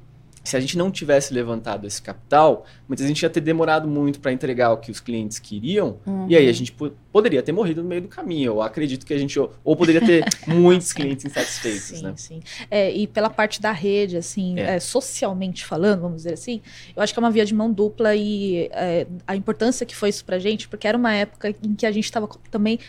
[0.46, 3.88] se a gente não tivesse levantado esse capital, muitas vezes a gente ia ter demorado
[3.88, 6.28] muito para entregar o que os clientes queriam, uhum.
[6.30, 6.72] e aí a gente
[7.12, 8.54] poderia ter morrido no meio do caminho.
[8.54, 12.14] Eu acredito que a gente ou, ou poderia ter muitos clientes insatisfeitos, sim, né?
[12.16, 14.76] Sim, é, e pela parte da rede, assim, é.
[14.76, 16.62] É, socialmente falando, vamos dizer assim,
[16.96, 20.10] eu acho que é uma via de mão dupla e é, a importância que foi
[20.10, 22.80] isso pra gente, porque era uma época em que a gente estava também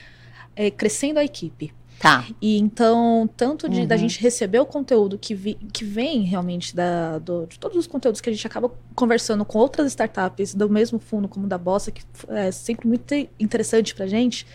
[0.55, 1.73] é, crescendo a equipe.
[1.99, 2.27] Tá.
[2.43, 3.87] E então, tanto de, Uhum.
[3.87, 7.87] da gente receber o conteúdo que, vi- que vem realmente da, do- de todos os
[7.87, 11.91] conteúdos que a gente acaba conversando com outras startups do mesmo fundo como da Bossa,
[11.91, 14.47] que é sempre muito interessante pra gente,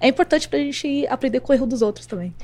[0.00, 2.34] é importante pra gente aprender com o erro dos outros também.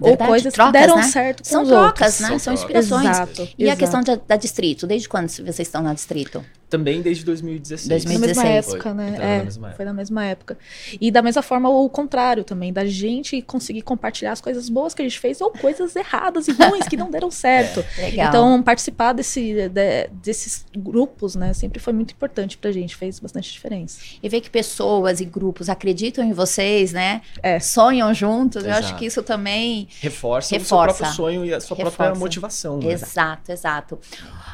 [0.00, 1.02] Verdade, Ou coisas trocas, que deram né?
[1.04, 2.20] certo com São os trocas, outros.
[2.20, 2.28] né?
[2.28, 3.08] São São inspirações.
[3.08, 3.48] Exato.
[3.56, 3.78] E a exato.
[3.78, 4.86] questão da, da Distrito?
[4.86, 6.44] Desde quando vocês estão na Distrito?
[6.68, 8.04] Também desde 2016.
[8.04, 8.74] Na mesma 2016.
[8.74, 9.16] época, Foi, né?
[9.20, 9.76] É, na mesma época.
[9.76, 10.58] foi na mesma época.
[11.00, 15.00] E da mesma forma, o contrário também, da gente conseguir compartilhar as coisas boas que
[15.00, 17.84] a gente fez ou coisas erradas e ruins que não deram certo.
[17.96, 18.28] Legal.
[18.28, 23.50] Então, participar desse, de- desses grupos, né, sempre foi muito importante pra gente, fez bastante
[23.50, 23.98] diferença.
[24.22, 27.22] E ver que pessoas e grupos acreditam em vocês, né?
[27.42, 27.58] É.
[27.60, 28.64] Sonham juntos.
[28.64, 28.96] Eu acho Exato.
[28.98, 30.94] que isso também Reforça, o seu Reforça.
[30.98, 31.96] próprio sonho e a sua Reforça.
[31.96, 32.78] própria motivação.
[32.78, 32.92] Né?
[32.92, 33.98] Exato, exato.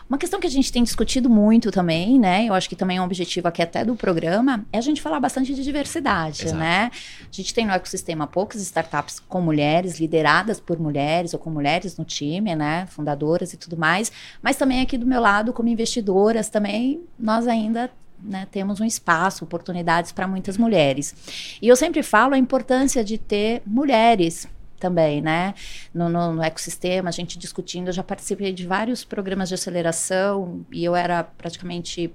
[0.08, 2.44] Uma questão que a gente tem discutido muito também, né?
[2.44, 5.18] Eu acho que também é um objetivo aqui até do programa, é a gente falar
[5.18, 6.58] bastante de diversidade, Exato.
[6.58, 6.90] né?
[7.22, 11.96] A gente tem no ecossistema poucas startups com mulheres, lideradas por mulheres ou com mulheres
[11.96, 12.86] no time, né?
[12.86, 14.12] Fundadoras e tudo mais.
[14.42, 17.90] Mas também aqui do meu lado, como investidoras, também nós ainda
[18.22, 21.14] né, temos um espaço, oportunidades para muitas mulheres.
[21.60, 24.46] E eu sempre falo a importância de ter mulheres
[24.84, 25.54] também, né?
[25.94, 30.64] No, no- no ecossistema, a gente discutindo, eu já participei de vários programas de aceleração
[30.70, 32.12] e eu era praticamente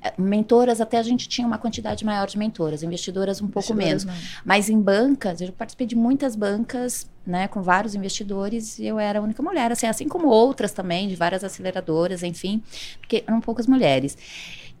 [0.00, 4.04] eh, mentoras, até a gente tinha uma quantidade maior de mentoras, investidoras um pouco menos.
[4.04, 8.98] Investidoras, Mas em bancas, eu participei de muitas bancas, né, com vários investidores, e eu
[9.00, 12.62] era a única mulher, assim, assim como outras também, de várias aceleradoras, enfim,
[13.00, 14.16] porque eram poucas mulheres.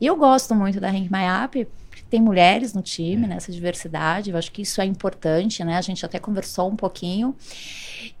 [0.00, 1.66] E eu gosto muito da Rank My App,
[2.12, 6.04] tem mulheres no time, nessa diversidade, eu acho que isso é importante, né, a gente
[6.04, 7.34] até conversou um pouquinho,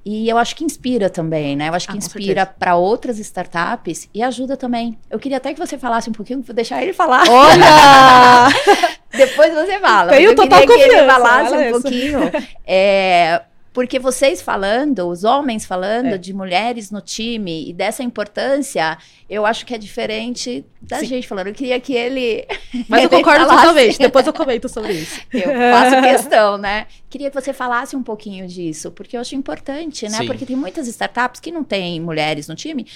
[0.02, 4.08] e eu acho que inspira também, né, eu acho que Ah, inspira para outras startups
[4.14, 4.98] e ajuda também.
[5.10, 7.28] Eu queria até que você falasse um pouquinho, vou deixar ele falar.
[7.28, 8.48] Olha!
[9.12, 10.10] Depois você fala.
[10.12, 11.82] Tenho eu total queria que ele falasse fala um isso.
[11.82, 12.18] pouquinho.
[12.66, 16.18] é, porque vocês falando, os homens falando É.
[16.18, 18.98] de mulheres no time e dessa importância,
[19.30, 21.06] eu acho que é diferente da Sim.
[21.06, 21.46] gente falando.
[21.46, 22.46] Eu queria que ele.
[22.88, 25.20] Mas eu concordo totalmente, depois eu comento sobre isso.
[25.32, 26.86] Eu faço questão, né?
[27.08, 30.18] Queria que você falasse um pouquinho disso, porque eu acho importante, né?
[30.18, 30.26] Sim.
[30.26, 32.86] Porque tem muitas startups que não têm mulheres no time,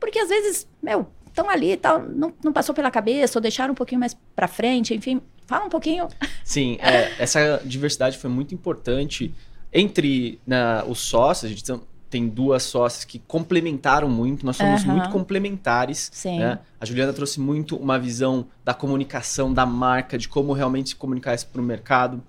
[0.00, 3.72] porque às vezes, meu, estão ali e tal, não, não passou pela cabeça, ou deixaram
[3.72, 5.20] um pouquinho mais pra frente, enfim.
[5.46, 6.08] Fala um pouquinho.
[6.44, 9.34] Sim, é, essa diversidade foi muito importante
[9.72, 11.50] entre na, os sócios.
[11.50, 11.64] A gente
[12.10, 14.92] tem- duas sócias que complementaram muito, nós somos Aham.
[14.96, 16.10] muito complementares.
[16.12, 16.40] Sim.
[16.40, 16.58] né?
[16.78, 21.34] A Juliana trouxe muito uma visão da comunicação da marca, de como realmente se comunicar
[21.34, 22.22] isso para o mercado.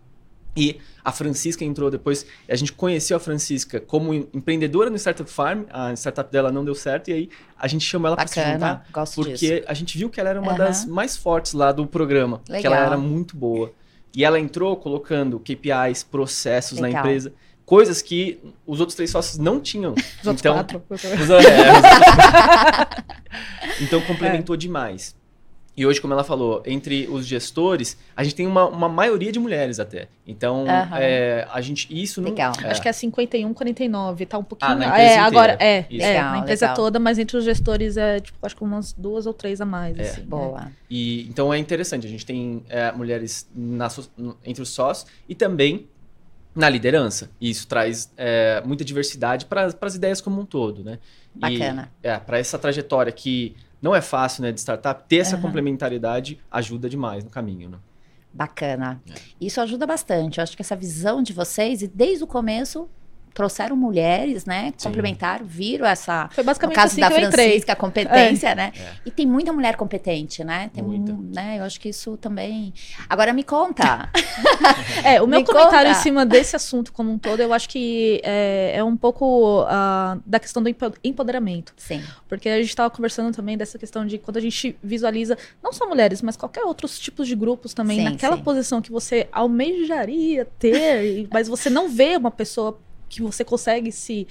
[0.55, 5.29] E a Francisca entrou depois, a gente conheceu a Francisca como em- empreendedora no Startup
[5.29, 7.29] Farm, a startup dela não deu certo, e aí
[7.59, 9.31] a gente chamou ela para se juntar, gosto disso.
[9.45, 10.57] porque a gente viu que ela era uma Aham.
[10.59, 12.71] das mais fortes lá do programa, que Legal.
[12.73, 13.73] ela era muito boa.
[14.15, 17.01] E ela entrou colocando KPIs, processos na Legal.
[17.03, 17.33] empresa,
[17.65, 19.93] coisas que os outros três sócios não tinham.
[19.93, 20.83] Os outros então, quatro.
[20.89, 21.29] os- é, os-
[23.81, 25.15] então complementou demais.
[25.75, 29.39] E hoje, como ela falou, entre os gestores, a gente tem uma, uma maioria de
[29.39, 30.07] mulheres até.
[30.27, 30.97] Então, Aham.
[30.99, 31.87] é, a gente.
[31.89, 32.29] Isso não.
[32.29, 32.53] Legal.
[32.63, 34.71] é, Acho que é 51, 49, tá um pouquinho.
[34.71, 35.73] Ah, na é, empresa agora, inteira.
[35.73, 36.05] é, Isso.
[36.05, 36.75] é, Legal, na empresa legal.
[36.75, 39.97] toda, mas entre os gestores é, tipo, acho que umas duas ou três a mais,
[39.97, 40.01] É.
[40.03, 40.21] assim.
[40.21, 40.71] Boa.
[40.87, 43.87] E, então é interessante, a gente tem é, mulheres na
[44.45, 45.87] entre os sócios e também
[46.55, 47.31] na liderança.
[47.41, 50.99] E isso traz é, muita diversidade para as ideias como um todo, né?
[51.35, 51.91] E, Bacana.
[52.03, 55.41] é, para essa trajetória que não é fácil né, de startup, ter essa Aham.
[55.41, 57.77] complementaridade ajuda demais no caminho, né?
[58.31, 59.01] Bacana.
[59.07, 59.13] É.
[59.41, 60.37] Isso ajuda bastante.
[60.37, 62.89] Eu acho que essa visão de vocês, e desde o começo,
[63.33, 64.73] trouxeram mulheres, né?
[64.77, 64.89] Sim.
[64.89, 66.29] Complementaram, viram essa.
[66.31, 67.45] Foi No basicamente caso assim da que eu entrei.
[67.47, 68.71] Francisca, a competência, né?
[68.75, 68.91] É.
[69.05, 70.69] E tem muita mulher competente, né?
[70.73, 71.11] Tem Muita.
[71.13, 71.57] um- né?
[71.59, 72.73] Eu acho que isso também.
[73.09, 74.09] Agora me conta.
[75.03, 75.99] É, o meu Me comentário conta.
[75.99, 80.17] em cima desse assunto como um todo, eu acho que é, é um pouco ah,
[80.25, 81.73] da questão do empo- empoderamento.
[81.77, 82.01] Sim.
[82.27, 85.87] Porque a gente estava conversando também dessa questão de quando a gente visualiza, não só
[85.87, 88.43] mulheres, mas qualquer outros tipos de grupos também, Sim, naquela sim.
[88.43, 92.79] posição que você almejaria ter, mas você não vê uma pessoa
[93.15, 94.27] que você consegue se,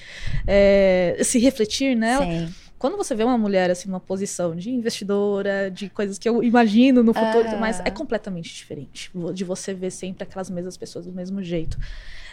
[0.46, 2.24] é, se refletir nela.
[2.24, 2.48] Sim.
[2.78, 7.02] Quando você vê uma mulher assim numa posição de investidora, de coisas que eu imagino
[7.04, 7.82] no futuro, Ah.
[7.84, 11.78] é completamente diferente de você ver sempre aquelas mesmas pessoas do mesmo jeito.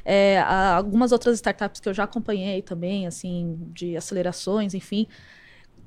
[0.04, 5.06] É, algumas outras startups que eu já acompanhei também, assim, de acelerações, enfim.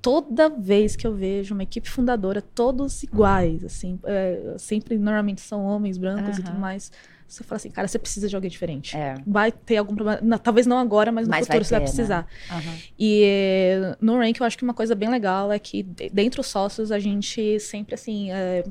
[0.01, 5.65] Toda vez que eu vejo uma equipe fundadora, todos iguais, assim, é, sempre normalmente são
[5.65, 6.93] homens brancos e tudo mais.
[7.33, 8.95] Você fala assim, cara, você precisa de alguém diferente.
[8.95, 9.15] É.
[9.27, 11.85] Vai ter algum problema, talvez não agora, mas no Mas vai futuro você vai ter,
[11.85, 11.91] né?
[11.91, 12.27] precisar.
[12.51, 12.75] Aham.
[12.99, 16.39] E eh, no Rank eu acho que uma coisa bem legal é que de- dentre
[16.39, 18.65] os sócios a gente sempre assim é,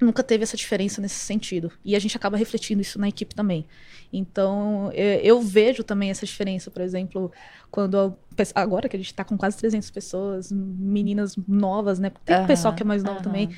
[0.00, 1.70] nunca teve essa diferença nesse sentido.
[1.84, 3.64] E a gente acaba refletindo isso na equipe também.
[4.12, 7.30] Então, eu vejo também essa diferença, por exemplo,
[7.70, 8.16] quando
[8.56, 12.10] agora que a gente está com quase 300 pessoas, meninas novas, né?
[12.24, 13.22] Tem uhum, pessoal que é mais novo uhum.
[13.22, 13.50] também.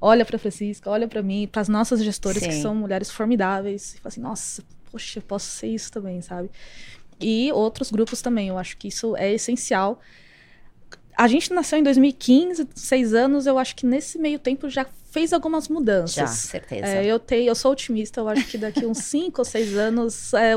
[0.00, 2.48] Olha para Francisca, olha para mim, para as nossas gestoras Sim.
[2.48, 6.50] que são mulheres formidáveis, e fala assim: "Nossa, poxa, eu posso ser isso também", sabe?
[7.20, 10.00] E outros grupos também, eu acho que isso é essencial
[11.16, 14.84] a gente nasceu em 2015, seis anos, eu acho que nesse meio tempo já
[15.16, 16.14] fez algumas mudanças.
[16.14, 16.86] Já, certeza.
[16.86, 20.34] É, eu, tenho, eu sou otimista, eu acho que daqui uns cinco ou seis anos
[20.34, 20.52] é,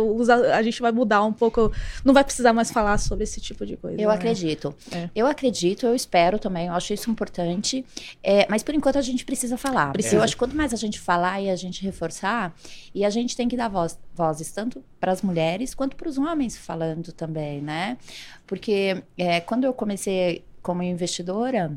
[0.53, 1.71] a gente vai mudar um pouco,
[2.03, 4.01] não vai precisar mais falar sobre esse tipo de coisa.
[4.01, 4.15] Eu né?
[4.15, 4.75] acredito.
[4.91, 5.09] É.
[5.15, 7.85] Eu acredito, eu espero também, eu acho isso importante.
[8.21, 9.93] É, mas por enquanto a gente precisa falar.
[9.93, 10.17] Precisa.
[10.17, 12.53] Eu acho que quanto mais a gente falar e a gente reforçar,
[12.93, 16.17] e a gente tem que dar voz, vozes tanto para as mulheres quanto para os
[16.17, 17.97] homens falando também, né?
[18.45, 21.71] Porque é, quando eu comecei como investidora,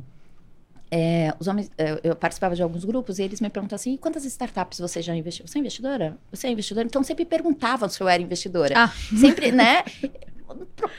[0.94, 1.70] é, os homens,
[2.04, 5.46] eu participava de alguns grupos e eles me perguntam assim: quantas startups você já investiu?
[5.46, 6.18] Você é investidora?
[6.30, 6.86] Você é investidora?
[6.86, 8.74] Então sempre perguntavam se eu era investidora.
[8.76, 8.92] Ah.
[9.18, 9.84] Sempre, né?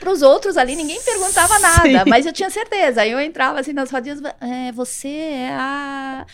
[0.00, 2.10] Para os outros ali ninguém perguntava nada, Sim.
[2.10, 3.02] mas eu tinha certeza.
[3.02, 6.26] Aí eu entrava assim nas rodinhas, é, você é a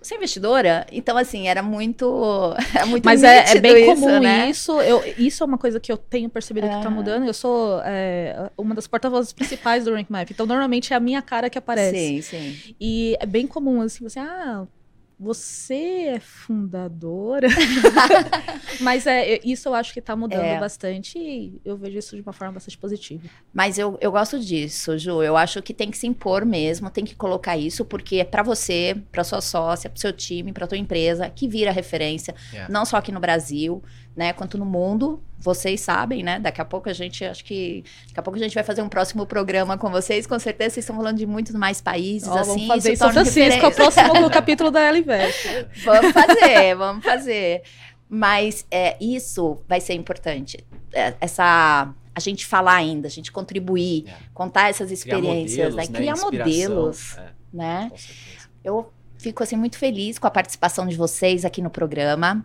[0.00, 0.86] você é investidora?
[0.90, 2.54] Então, assim, era muito.
[2.74, 4.48] É muito Mas é, é, bem isso, comum né?
[4.48, 4.80] isso.
[4.80, 7.26] Eu, isso é uma coisa que eu tenho percebido que está mudando.
[7.26, 10.30] Eu sou é, uma das porta-vozes principais do Rank Map.
[10.30, 12.22] Então, normalmente é a minha cara que aparece.
[12.22, 12.74] Sim, sim.
[12.80, 14.66] E é bem comum, assim, você, ah,
[15.20, 17.46] você é fundadora.
[18.80, 20.58] Mas é, isso eu acho que está mudando é.
[20.58, 23.28] bastante e eu vejo isso de uma forma bastante positiva.
[23.52, 25.22] Mas eu, eu gosto disso, Ju.
[25.22, 28.42] Eu acho que tem que se impor mesmo, tem que colocar isso, porque é para
[28.42, 32.72] você, para sua sócia, para seu time, para tua empresa, que vira referência, yeah.
[32.72, 33.82] não só aqui no Brasil,
[34.16, 35.22] né, quanto no mundo.
[35.38, 36.38] Vocês sabem, né?
[36.38, 38.88] Daqui a pouco a gente, acho que daqui a pouco a gente vai fazer um
[38.88, 40.26] próximo programa com vocês.
[40.26, 42.50] Com certeza vocês estão falando de muitos mais países, oh, assim.
[42.50, 45.66] Vamos fazer isso São Francisco, o próximo capítulo da Elinvest.
[45.84, 47.62] vamos fazer, vamos fazer.
[48.08, 50.62] Mas é, isso vai ser importante.
[50.92, 54.14] É, essa a gente falar ainda, a gente contribuir, é.
[54.34, 55.86] contar essas experiências, né?
[55.86, 56.44] criar modelos, né?
[56.44, 57.30] criar modelos, é.
[57.52, 57.92] né?
[58.62, 62.44] Eu fico assim muito feliz com a participação de vocês aqui no programa.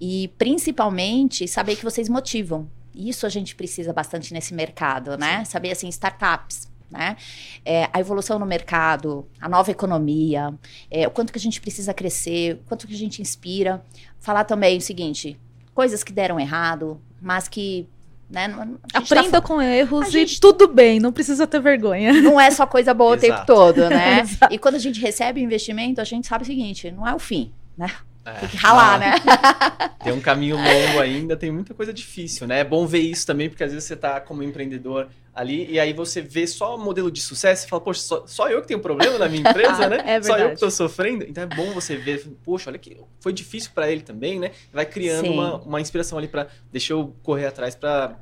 [0.00, 2.68] E principalmente saber que vocês motivam.
[2.94, 5.44] Isso a gente precisa bastante nesse mercado, né?
[5.44, 5.50] Sim.
[5.52, 6.68] Saber assim, startups.
[6.88, 7.16] Né?
[7.64, 10.54] É, a evolução no mercado, a nova economia,
[10.88, 13.84] é, o quanto que a gente precisa crescer, o quanto que a gente inspira.
[14.20, 15.36] Falar também o seguinte:
[15.74, 17.88] coisas que deram errado, mas que
[18.28, 18.48] né?
[18.92, 19.40] Tá Aprenda tá...
[19.40, 20.36] com erros gente...
[20.36, 22.12] e tudo bem, não precisa ter vergonha.
[22.20, 24.24] Não é só coisa boa o tempo todo, né?
[24.50, 27.52] e quando a gente recebe investimento, a gente sabe o seguinte: não é o fim,
[27.76, 27.90] né?
[28.26, 29.14] É, tem que ralar, né?
[30.02, 32.60] Tem um caminho longo ainda, tem muita coisa difícil, né?
[32.60, 35.92] É bom ver isso também, porque às vezes você tá como empreendedor ali e aí
[35.92, 38.78] você vê só o modelo de sucesso e fala, poxa, só, só eu que tenho
[38.78, 39.98] problema na minha empresa, né?
[40.06, 41.24] é só eu que tô sofrendo.
[41.24, 44.52] Então é bom você ver, poxa, olha que foi difícil para ele também, né?
[44.72, 48.16] Vai criando uma, uma inspiração ali para deixa eu correr atrás para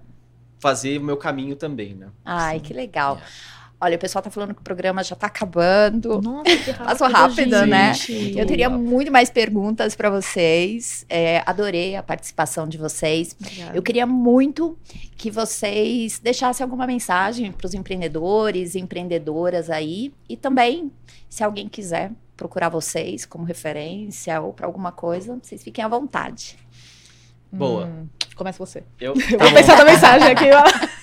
[0.58, 2.08] fazer o meu caminho também, né?
[2.24, 2.64] Ai, Sim.
[2.64, 3.18] que legal.
[3.20, 3.63] É.
[3.84, 6.18] Olha, o pessoal tá falando que o programa já tá acabando.
[6.22, 7.92] Nossa, que rápido, Passou rápido, né?
[8.34, 11.04] Eu teria muito mais perguntas para vocês.
[11.06, 13.36] É, adorei a participação de vocês.
[13.38, 13.76] Obrigada.
[13.76, 14.78] Eu queria muito
[15.18, 20.14] que vocês deixassem alguma mensagem para os empreendedores e empreendedoras aí.
[20.30, 20.90] E também,
[21.28, 26.56] se alguém quiser procurar vocês como referência ou para alguma coisa, vocês fiquem à vontade.
[27.54, 27.86] Boa.
[27.86, 28.08] Hum.
[28.34, 28.82] Começa você.
[29.00, 30.46] Eu, eu tá vou pensar na mensagem aqui.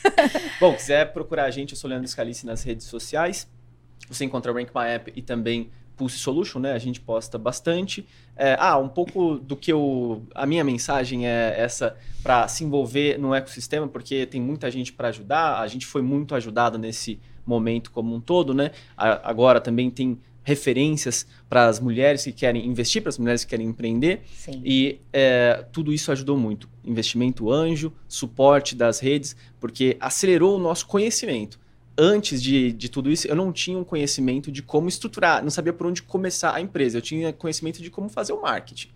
[0.60, 3.50] bom, quiser procurar a gente, eu sou Leandro Scalice nas redes sociais.
[4.10, 6.74] Você encontra o Rank My App e também Pulse Solution, né?
[6.74, 8.06] A gente posta bastante.
[8.36, 10.24] É, ah, um pouco do que eu.
[10.36, 15.10] A minha mensagem é essa para se envolver no ecossistema, porque tem muita gente para
[15.10, 15.60] ajudar.
[15.60, 18.72] A gente foi muito ajudado nesse momento como um todo, né?
[18.98, 23.51] A, agora também tem referências para as mulheres que querem investir, para as mulheres que
[23.51, 24.21] querem empreender.
[24.34, 24.62] Sim.
[24.65, 26.67] E é, tudo isso ajudou muito.
[26.84, 31.61] Investimento anjo, suporte das redes, porque acelerou o nosso conhecimento
[31.97, 35.73] antes de, de tudo isso, eu não tinha um conhecimento de como estruturar, não sabia
[35.73, 36.97] por onde começar a empresa.
[36.97, 38.89] Eu tinha conhecimento de como fazer o marketing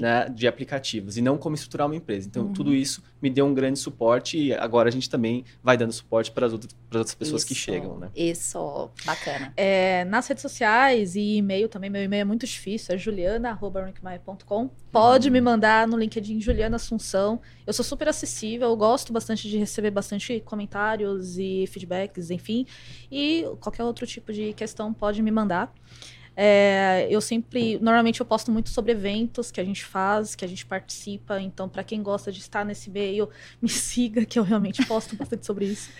[0.00, 2.28] né, de aplicativos e não como estruturar uma empresa.
[2.28, 2.52] Então, uhum.
[2.52, 6.30] tudo isso me deu um grande suporte e agora a gente também vai dando suporte
[6.30, 7.98] para as outras, outras pessoas isso, que chegam.
[7.98, 8.10] Né?
[8.14, 9.52] Isso, bacana.
[9.56, 14.70] É, nas redes sociais e e-mail também, meu e-mail é muito difícil, é juliana.com.
[14.92, 15.32] Pode uhum.
[15.32, 17.40] me mandar no LinkedIn Juliana Assunção.
[17.66, 22.66] Eu sou super acessível, eu gosto bastante de receber bastante comentários e feedbacks, enfim.
[23.10, 25.72] E qualquer outro tipo de questão pode me mandar.
[26.36, 30.48] É, eu sempre, normalmente eu posto muito sobre eventos que a gente faz, que a
[30.48, 31.40] gente participa.
[31.40, 33.28] Então, para quem gosta de estar nesse meio,
[33.62, 35.90] me siga, que eu realmente posto bastante sobre isso.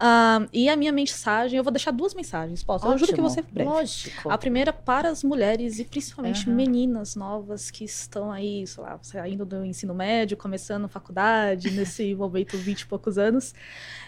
[0.00, 2.84] Um, e a minha mensagem, eu vou deixar duas mensagens, posso?
[2.84, 3.68] Ótimo, eu juro que você breve.
[3.68, 4.30] Lógico.
[4.30, 6.54] A primeira para as mulheres e principalmente uhum.
[6.54, 12.56] meninas novas que estão aí, sei lá, saindo do ensino médio, começando faculdade, nesse momento,
[12.56, 13.54] 20 e poucos anos.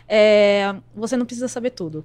[0.08, 2.04] É, você não precisa saber tudo.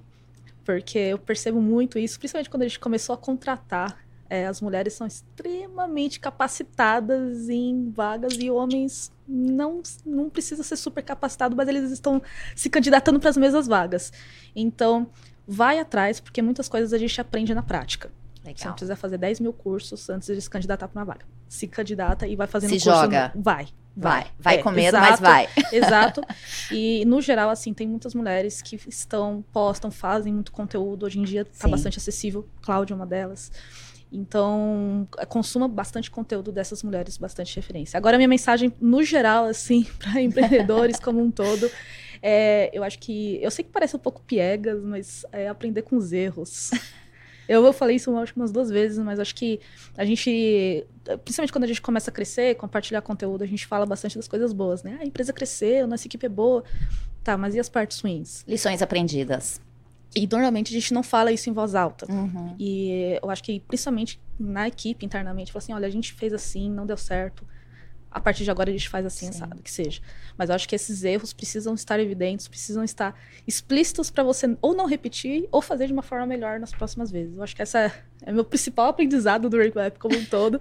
[0.68, 3.98] Porque eu percebo muito isso, principalmente quando a gente começou a contratar
[4.30, 11.02] é, as mulheres são extremamente capacitadas em vagas e homens não, não precisa ser super
[11.02, 12.22] capacitado, mas eles estão
[12.54, 14.12] se candidatando para as mesmas vagas.
[14.54, 15.10] Então,
[15.48, 18.12] vai atrás, porque muitas coisas a gente aprende na prática.
[18.44, 18.58] Legal.
[18.58, 21.26] Você não precisa fazer 10 mil cursos antes de se candidatar para uma vaga.
[21.48, 23.00] Se candidata e vai fazendo se curso.
[23.00, 23.32] joga.
[23.34, 23.70] Vai.
[24.00, 25.50] Vai, vai é, com medo, exato, mas vai.
[25.74, 26.22] Exato.
[26.72, 31.08] E, no geral, assim, tem muitas mulheres que estão, postam, fazem muito conteúdo.
[31.08, 32.48] Hoje em dia está bastante acessível.
[32.62, 33.52] Cláudia é uma delas.
[34.12, 37.98] Então, consuma bastante conteúdo dessas mulheres, bastante referência.
[37.98, 41.70] Agora, minha mensagem, no geral, assim, para empreendedores como um todo,
[42.22, 43.40] é, eu acho que.
[43.42, 46.70] Eu sei que parece um pouco piegas, mas é aprender com os erros.
[47.48, 49.60] Eu, falei isso acho umas duas vezes, mas acho que
[49.98, 50.86] a gente,
[51.24, 54.52] principalmente quando a gente começa a crescer, compartilhar conteúdo, a gente fala bastante das coisas
[54.52, 54.98] boas, né?
[55.00, 56.64] Ah, a empresa cresceu, nossa equipe é boa.
[57.24, 58.44] Tá, mas e as partes ruins?
[58.48, 59.62] Lições aprendidas.
[60.16, 62.12] E normalmente a gente não fala isso em voz alta.
[62.12, 62.56] Uhum.
[62.58, 66.70] E eu acho que, principalmente na equipe, internamente, fala assim: olha, a gente fez assim,
[66.70, 67.46] não deu certo
[68.10, 69.40] a partir de agora a gente faz assim, Sim.
[69.40, 69.62] sabe?
[69.62, 70.02] Que seja.
[70.38, 74.76] Mas eu acho que esses erros precisam estar evidentes, precisam estar explícitos para você ou
[74.76, 77.36] não repetir ou fazer de uma forma melhor nas próximas vezes.
[77.38, 80.60] Eu acho que essa é meu principal aprendizado do Web como um todo.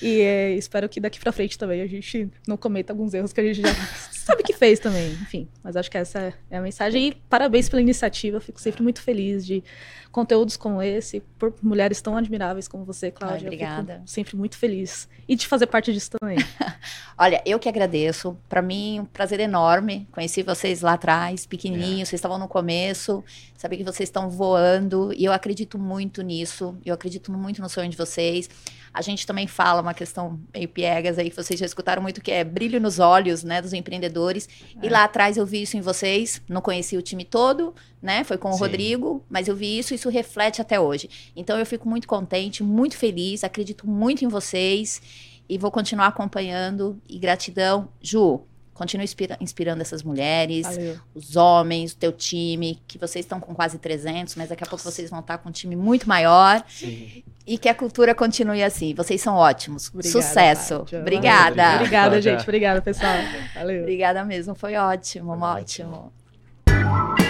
[0.00, 3.40] e é, espero que daqui para frente também a gente não cometa alguns erros que
[3.40, 3.74] a gente já
[4.12, 5.10] sabe que fez também.
[5.12, 7.08] Enfim, mas acho que essa é a mensagem.
[7.08, 8.40] E parabéns pela iniciativa.
[8.40, 9.64] Fico sempre muito feliz de
[10.10, 13.40] conteúdos como esse, por mulheres tão admiráveis como você, Cláudia.
[13.40, 14.02] Ai, obrigada.
[14.06, 15.08] sempre muito feliz.
[15.26, 16.38] E de fazer parte disso também.
[17.16, 18.36] Olha, eu que agradeço.
[18.48, 20.08] Para mim, um prazer enorme.
[20.12, 22.10] Conheci vocês lá atrás, pequenininhos, é.
[22.10, 23.24] vocês estavam no começo.
[23.56, 25.12] Saber que vocês estão voando.
[25.16, 26.76] E eu acredito muito nisso.
[26.90, 28.48] Eu acredito muito no sonho de vocês.
[28.92, 32.30] A gente também fala uma questão meio piegas aí, que vocês já escutaram muito, que
[32.30, 34.48] é brilho nos olhos, né, dos empreendedores.
[34.82, 34.86] É.
[34.86, 38.38] E lá atrás eu vi isso em vocês, não conheci o time todo, né, foi
[38.38, 38.60] com o Sim.
[38.60, 41.08] Rodrigo, mas eu vi isso, isso reflete até hoje.
[41.36, 45.00] Então eu fico muito contente, muito feliz, acredito muito em vocês
[45.48, 47.00] e vou continuar acompanhando.
[47.08, 48.42] E gratidão, Ju.
[48.78, 50.96] Continue inspira inspirando essas mulheres, Valeu.
[51.12, 54.84] os homens, o teu time, que vocês estão com quase 300, mas daqui a pouco
[54.84, 56.64] vocês vão estar com um time muito maior.
[56.68, 57.24] Sim.
[57.44, 58.94] E que a cultura continue assim.
[58.94, 59.88] Vocês são ótimos.
[59.88, 60.74] Obrigada, Sucesso.
[61.00, 61.74] Obrigada.
[61.76, 62.42] Obrigada, gente.
[62.42, 63.16] Obrigada, pessoal.
[63.54, 63.80] Valeu.
[63.82, 64.54] Obrigada mesmo.
[64.54, 66.12] Foi ótimo, Foi ótimo.
[66.66, 67.27] ótimo.